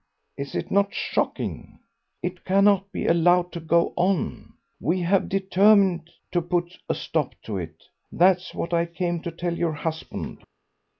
[0.35, 1.77] Is it not shocking?
[2.23, 4.53] It cannot be allowed to go on.
[4.79, 7.83] We have determined to put a stop to it.
[8.11, 10.41] That's what I came to tell your husband."